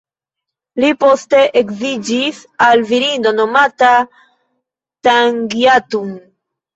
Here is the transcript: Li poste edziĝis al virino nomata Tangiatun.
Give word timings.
Li 0.83 0.87
poste 1.01 1.41
edziĝis 1.59 2.39
al 2.67 2.81
virino 2.91 3.33
nomata 3.39 3.91
Tangiatun. 5.09 6.09